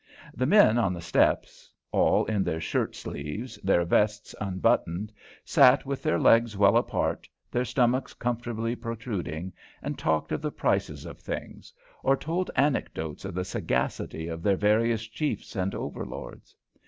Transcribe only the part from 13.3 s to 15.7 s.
the sagacity of their various chiefs